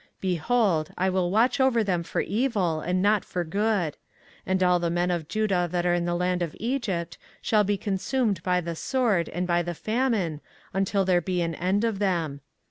[0.01, 3.97] 24:044:027 Behold, I will watch over them for evil, and not for good:
[4.47, 7.77] and all the men of Judah that are in the land of Egypt shall be
[7.77, 10.41] consumed by the sword and by the famine,
[10.73, 12.41] until there be an end of them.